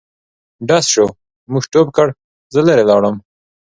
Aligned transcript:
ډز 0.67 0.85
شو 0.93 1.05
موږ 1.51 1.63
ټوپ 1.71 1.87
کړ 1.97 2.07
زه 2.53 2.59
لیري 2.67 2.83
لاړم. 2.89 3.15